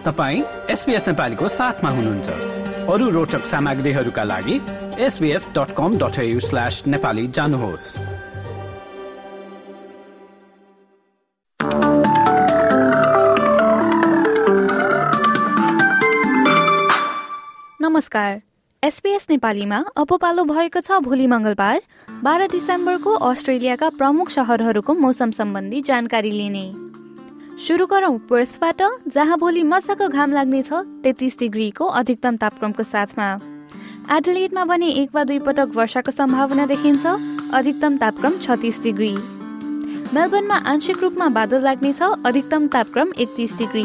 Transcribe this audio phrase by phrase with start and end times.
[0.00, 2.28] तपाईँ एसपिएस नेपालीको साथमा हुनुहुन्छ।
[2.88, 4.56] अरू रोचक सामग्रीहरूका लागि
[4.98, 7.84] SBS dot com dot slash Nepali जानुहोस्।
[17.80, 18.40] नमस्कार।
[18.82, 21.80] एसपीएस नेपालीमा अब पालो भएको छ भोलि मङ्गलबार
[22.22, 26.89] बाह्र डिसेम्बरको अस्ट्रेलियाका प्रमुख सहरहरूको मौसम सम्बन्धी जानकारी लिने।
[27.60, 28.80] सुरु गरौँ पर्थबाट
[29.12, 30.72] जहाँ भोलि मजाको घाम लाग्नेछ
[31.04, 33.26] तेत्तिस डिग्रीको अधिकतम तापक्रमको साथमा।
[34.16, 37.04] एडलेडमा भने एक वा दुई पटक वर्षाको सम्भावना देखिन्छ
[37.52, 39.12] अधिकतम तापक्रम छत्तिस डिग्री।
[40.14, 43.84] मेलबर्नमा आंशिक रूपमा बादल लाग्नेछ अधिकतम तापक्रम एकतिस डिग्री।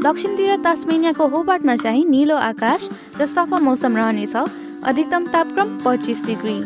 [0.00, 2.88] दक्षिणतिर तास्मेनियाको होबार्टमा चाहिँ निलो आकाश
[3.20, 6.60] र सफा मौसम रहनेछ अधिकतम तापक्रम पच्चिस डिग्री।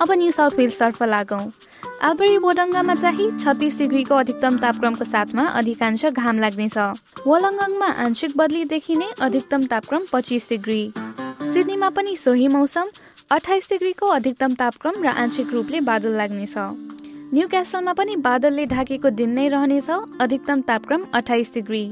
[0.00, 1.44] अब न्यू साउथ वेल्सतर्फ लागौँ।
[2.00, 6.76] आबरी बोडङ्गामा चाहिँ छत्तिस डिग्रीको अधिकतम तापक्रमको साथमा अधिकांश घाम लाग्नेछ।
[7.26, 12.86] वलङ्गङमा आंशिक बदली देखिने अधिकतम तापक्रम पच्चिस डिग्री। सिडनीमा पनि सोही मौसम
[13.30, 16.54] अठाइस डिग्रीको अधिकतम तापक्रम र आंशिक रूपले बादल लाग्नेछ।
[17.36, 21.84] न्यू क्यासलमा पनि बादलले ढाकेको दिन नै रहनेछ अधिकतम तापक्रम अठाइस डिग्री।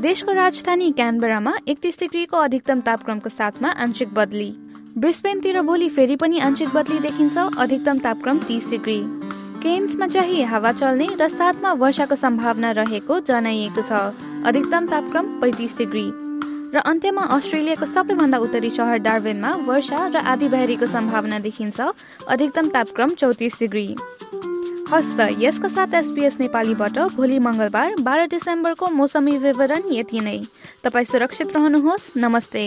[0.00, 4.50] देशको राजधानी क्यानबरामा एकतिस डिग्रीको अधिकतम तापक्रमको साथमा आंशिक बदली।
[4.96, 9.00] ब्रिस्बेनतिर भोलि फेरि पनि आंशिक बदली देखिन्छ अधिकतम तापक्रम तिस डिग्री।
[9.62, 13.92] केन्समा चाहिँ हावा चल्ने र साथमा वर्षाको सम्भावना रहेको जनाइएको छ।
[14.42, 16.06] अधिकतम तापक्रम पैँतिस डिग्री।
[16.74, 20.48] र अन्त्यमा अस्ट्रेलियाको सबैभन्दा उत्तरी सहर डार्बेनमा वर्षा र आधी
[20.86, 21.80] सम्भावना देखिन्छ।
[22.28, 23.86] अधिकतम तापक्रम चौतिस डिग्री।
[24.92, 30.40] हस्त यसको साथ एसपिएस नेपालीबाट भोलि मङ्गलबार बाह्र डिसेम्बरको मौसमी विवरण यति नै।
[30.82, 32.66] तपाईँ सुरक्षित रहनुहोस्। नमस्ते।